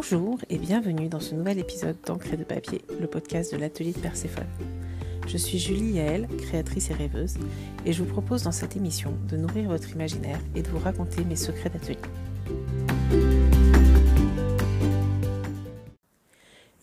[0.00, 3.98] Bonjour et bienvenue dans ce nouvel épisode d'Encre de papier, le podcast de l'atelier de
[3.98, 4.46] Perséphone.
[5.26, 7.34] Je suis Julie Yael, créatrice et rêveuse,
[7.84, 11.24] et je vous propose dans cette émission de nourrir votre imaginaire et de vous raconter
[11.24, 11.98] mes secrets d'atelier.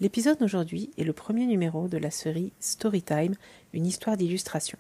[0.02, 3.36] L'épisode d'aujourd'hui est le premier numéro de la série Storytime,
[3.72, 4.78] une histoire d'illustration.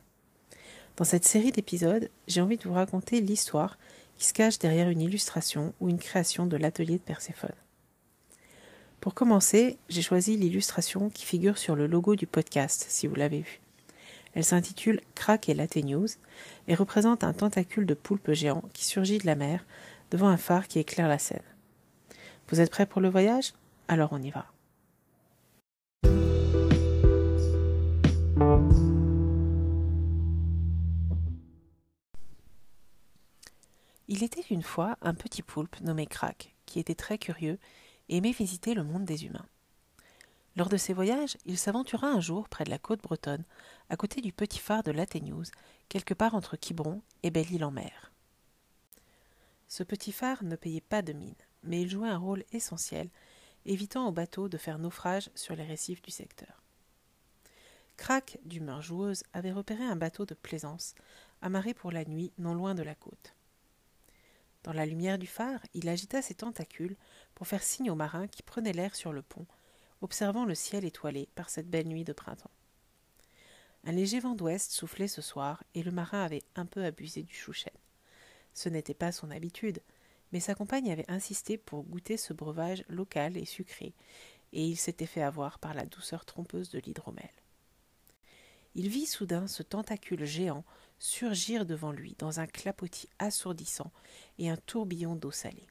[0.97, 3.77] Dans cette série d'épisodes, j'ai envie de vous raconter l'histoire
[4.17, 7.55] qui se cache derrière une illustration ou une création de l'atelier de Perséphone.
[9.05, 13.41] Pour commencer, j'ai choisi l'illustration qui figure sur le logo du podcast, si vous l'avez
[13.41, 13.61] vu.
[14.33, 16.07] Elle s'intitule Crack et Latte News
[16.67, 19.63] et représente un tentacule de poulpe géant qui surgit de la mer
[20.09, 21.43] devant un phare qui éclaire la scène.
[22.49, 23.53] Vous êtes prêts pour le voyage?
[23.87, 24.47] Alors on y va.
[34.07, 37.59] Il était une fois un petit poulpe nommé Crack, qui était très curieux
[38.09, 39.47] aimait visiter le monde des humains.
[40.55, 43.43] Lors de ses voyages, il s'aventura un jour près de la côte bretonne,
[43.89, 45.51] à côté du petit phare de l'Athéneuse,
[45.89, 48.13] quelque part entre Quiberon et Belle-Île-en-Mer.
[49.67, 53.09] Ce petit phare ne payait pas de mine, mais il jouait un rôle essentiel,
[53.65, 56.63] évitant aux bateaux de faire naufrage sur les récifs du secteur.
[57.97, 60.95] Crac, d'humeur joueuse, avait repéré un bateau de plaisance,
[61.41, 63.35] amarré pour la nuit non loin de la côte.
[64.63, 66.97] Dans la lumière du phare, il agita ses tentacules
[67.35, 69.45] pour faire signe aux marins qui prenaient l'air sur le pont,
[70.01, 72.51] observant le ciel étoilé par cette belle nuit de printemps.
[73.83, 77.35] Un léger vent d'ouest soufflait ce soir, et le marin avait un peu abusé du
[77.35, 77.71] chouchen.
[78.53, 79.81] Ce n'était pas son habitude,
[80.31, 83.93] mais sa compagne avait insisté pour goûter ce breuvage local et sucré,
[84.53, 87.29] et il s'était fait avoir par la douceur trompeuse de l'hydromel.
[88.73, 90.65] Il vit soudain ce tentacule géant
[90.99, 93.91] surgir devant lui dans un clapotis assourdissant
[94.39, 95.67] et un tourbillon d'eau salée.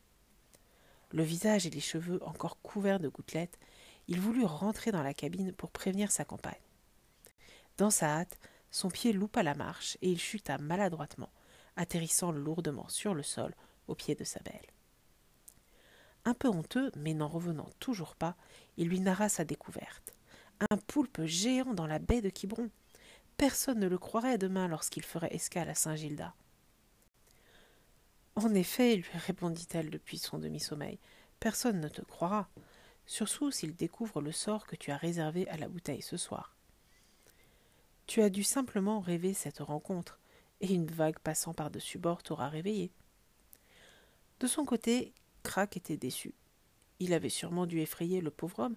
[1.14, 3.60] Le visage et les cheveux encore couverts de gouttelettes,
[4.08, 6.58] il voulut rentrer dans la cabine pour prévenir sa compagne.
[7.78, 8.40] Dans sa hâte,
[8.72, 11.30] son pied loupa la marche et il chuta maladroitement,
[11.76, 13.54] atterrissant lourdement sur le sol
[13.86, 14.66] au pied de sa belle.
[16.24, 18.34] Un peu honteux, mais n'en revenant toujours pas,
[18.76, 20.16] il lui narra sa découverte.
[20.68, 22.70] Un poulpe géant dans la baie de Quiberon.
[23.36, 26.34] Personne ne le croirait demain lorsqu'il ferait escale à Saint-Gilda.
[28.36, 30.98] En effet, lui répondit-elle depuis son demi-sommeil,
[31.38, 32.48] personne ne te croira,
[33.06, 36.56] surtout s'il découvre le sort que tu as réservé à la bouteille ce soir.
[38.06, 40.18] Tu as dû simplement rêver cette rencontre,
[40.60, 42.90] et une vague passant par-dessus bord t'aura réveillé.
[44.40, 45.12] De son côté,
[45.42, 46.34] Crac était déçu.
[46.98, 48.76] Il avait sûrement dû effrayer le pauvre homme,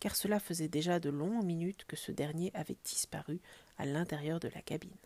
[0.00, 3.40] car cela faisait déjà de longues minutes que ce dernier avait disparu
[3.78, 4.96] à l'intérieur de la cabine.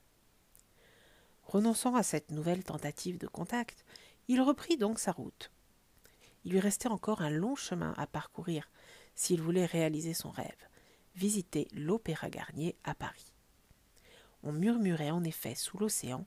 [1.51, 3.85] Renonçant à cette nouvelle tentative de contact,
[4.29, 5.51] il reprit donc sa route.
[6.45, 8.71] Il lui restait encore un long chemin à parcourir
[9.17, 10.69] s'il voulait réaliser son rêve,
[11.17, 13.35] visiter l'Opéra Garnier à Paris.
[14.45, 16.25] On murmurait en effet sous l'océan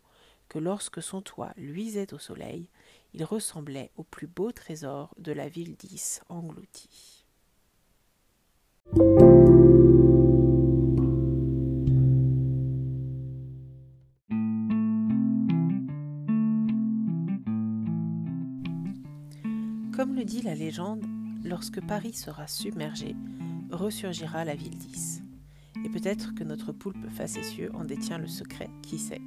[0.49, 2.67] que lorsque son toit luisait au soleil,
[3.13, 7.12] il ressemblait au plus beau trésor de la ville d'Is engloutie.
[19.95, 21.05] Comme le dit la légende,
[21.43, 23.15] lorsque Paris sera submergé,
[23.69, 25.21] ressurgira la ville d'Is.
[25.85, 29.21] Et peut-être que notre poulpe facétieux en détient le secret, qui sait.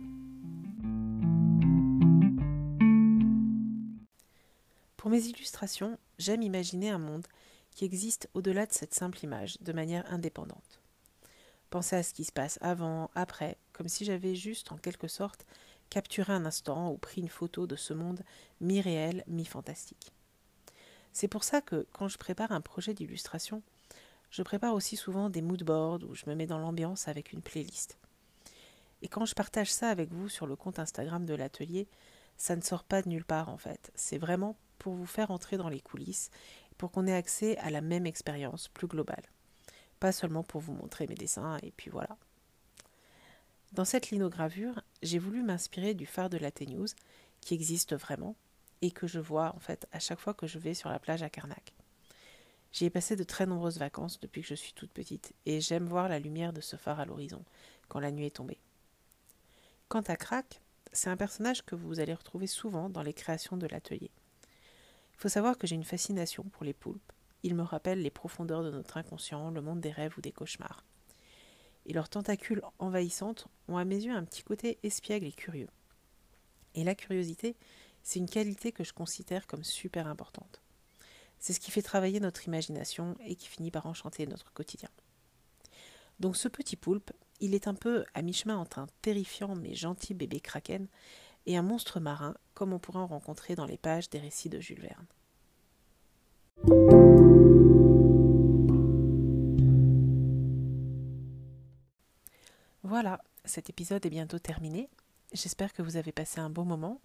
[4.97, 7.29] Pour mes illustrations, j'aime imaginer un monde
[7.71, 10.81] qui existe au-delà de cette simple image, de manière indépendante.
[11.71, 15.47] Pensez à ce qui se passe avant, après, comme si j'avais juste, en quelque sorte,
[15.91, 18.25] capturé un instant ou pris une photo de ce monde
[18.61, 20.16] mi-réel, mi-fantastique.
[21.17, 23.63] C'est pour ça que, quand je prépare un projet d'illustration,
[24.29, 27.97] je prépare aussi souvent des moodboards où je me mets dans l'ambiance avec une playlist.
[29.01, 31.89] Et quand je partage ça avec vous sur le compte Instagram de l'atelier,
[32.37, 33.91] ça ne sort pas de nulle part en fait.
[33.95, 36.29] C'est vraiment pour vous faire entrer dans les coulisses
[36.77, 39.25] pour qu'on ait accès à la même expérience plus globale.
[40.01, 42.19] Pas seulement pour vous montrer mes dessins et puis voilà.
[43.73, 46.95] Dans cette linogravure, j'ai voulu m'inspirer du phare de la Téneuse,
[47.41, 48.37] qui existe vraiment,
[48.83, 51.23] et que je vois en fait à chaque fois que je vais sur la plage
[51.23, 51.73] à Carnac.
[52.73, 55.87] J'y ai passé de très nombreuses vacances depuis que je suis toute petite, et j'aime
[55.87, 57.43] voir la lumière de ce phare à l'horizon,
[57.89, 58.59] quand la nuit est tombée.
[59.89, 60.61] Quant à Crac,
[60.93, 64.11] c'est un personnage que vous allez retrouver souvent dans les créations de l'atelier.
[65.15, 67.13] Il faut savoir que j'ai une fascination pour les poulpes.
[67.43, 70.85] Ils me rappellent les profondeurs de notre inconscient, le monde des rêves ou des cauchemars.
[71.87, 75.69] Et leurs tentacules envahissantes ont à mes yeux un petit côté espiègle et curieux.
[76.75, 77.57] Et la curiosité,
[78.07, 80.63] c'est une qualité que je considère comme super importante.
[81.41, 84.91] C'est ce qui fait travailler notre imagination et qui finit par enchanter notre quotidien.
[86.21, 87.11] Donc ce petit poulpe,
[87.41, 90.87] il est un peu à mi-chemin entre un terrifiant mais gentil bébé kraken
[91.47, 94.61] et un monstre marin comme on pourrait en rencontrer dans les pages des récits de
[94.61, 95.07] Jules Verne.
[102.85, 104.89] Voilà, cet épisode est bientôt terminé.
[105.33, 107.01] J'espère que vous avez passé un bon moment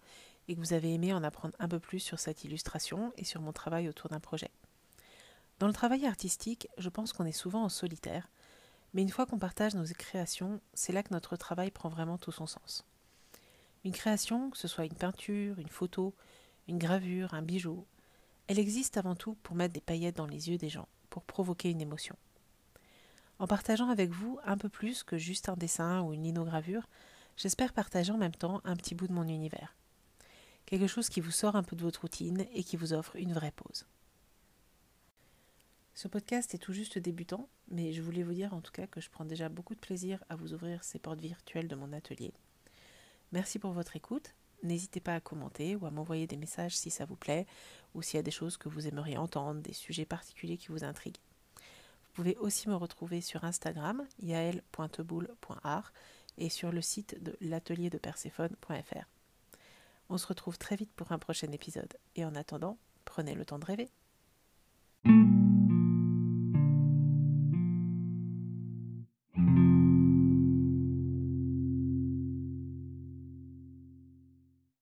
[0.48, 3.40] et que vous avez aimé en apprendre un peu plus sur cette illustration et sur
[3.40, 4.50] mon travail autour d'un projet.
[5.58, 8.28] Dans le travail artistique, je pense qu'on est souvent en solitaire,
[8.94, 12.32] mais une fois qu'on partage nos créations, c'est là que notre travail prend vraiment tout
[12.32, 12.84] son sens.
[13.84, 16.14] Une création, que ce soit une peinture, une photo,
[16.68, 17.86] une gravure, un bijou,
[18.48, 21.70] elle existe avant tout pour mettre des paillettes dans les yeux des gens, pour provoquer
[21.70, 22.16] une émotion.
[23.38, 26.88] En partageant avec vous un peu plus que juste un dessin ou une linogravure,
[27.36, 29.74] j'espère partager en même temps un petit bout de mon univers.
[30.72, 33.34] Quelque chose qui vous sort un peu de votre routine et qui vous offre une
[33.34, 33.84] vraie pause.
[35.92, 38.98] Ce podcast est tout juste débutant, mais je voulais vous dire en tout cas que
[38.98, 42.32] je prends déjà beaucoup de plaisir à vous ouvrir ces portes virtuelles de mon atelier.
[43.32, 44.34] Merci pour votre écoute.
[44.62, 47.46] N'hésitez pas à commenter ou à m'envoyer des messages si ça vous plaît
[47.92, 50.84] ou s'il y a des choses que vous aimeriez entendre, des sujets particuliers qui vous
[50.84, 51.20] intriguent.
[51.54, 55.92] Vous pouvez aussi me retrouver sur Instagram, yael.boule.art
[56.38, 59.21] et sur le site de l'atelier de Perséphone.fr.
[60.14, 62.76] On se retrouve très vite pour un prochain épisode et en attendant,
[63.06, 63.88] prenez le temps de rêver.